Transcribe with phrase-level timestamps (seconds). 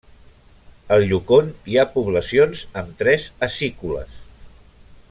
[0.95, 4.19] Al Yukon hi ha poblacions amb tres acícules.